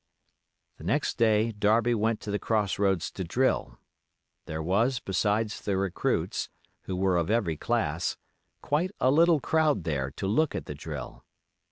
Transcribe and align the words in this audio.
The 0.79 0.83
next 0.83 1.19
day 1.19 1.51
Darby 1.51 1.93
went 1.93 2.21
to 2.21 2.31
the 2.31 2.39
Cross 2.39 2.79
roads 2.79 3.11
to 3.11 3.23
drill; 3.23 3.77
there 4.47 4.63
was, 4.63 4.99
besides 4.99 5.61
the 5.61 5.77
recruits, 5.77 6.49
who 6.85 6.95
were 6.95 7.17
of 7.17 7.29
every 7.29 7.55
class, 7.55 8.17
quite 8.63 8.89
a 8.99 9.11
little 9.11 9.39
crowd 9.39 9.83
there 9.83 10.09
to 10.09 10.25
look 10.25 10.55
at 10.55 10.65
the 10.65 10.73
drill. 10.73 11.23